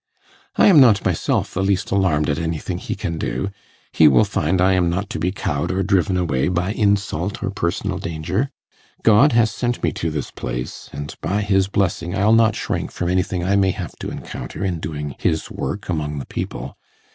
[0.55, 3.51] I am not myself the least alarmed at anything he can do;
[3.91, 7.51] he will find I am not to be cowed or driven away by insult or
[7.51, 8.49] personal danger.
[9.03, 13.09] God has sent me to this place, and, by His blessing, I'll not shrink from
[13.09, 16.79] anything I may have to encounter in doing His work among the people.